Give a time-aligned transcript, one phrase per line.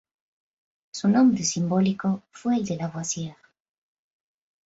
[0.95, 3.35] Su nombre simbólico fue el de Lavoisier.